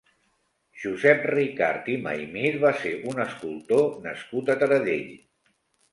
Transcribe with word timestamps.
Josep 0.83 1.27
Ricart 1.33 1.91
i 1.95 1.99
Maymir 2.07 2.53
va 2.65 2.73
ser 2.85 2.95
un 3.15 3.23
escultor 3.27 3.87
nascut 4.07 4.55
a 4.55 4.61
Taradell. 4.65 5.07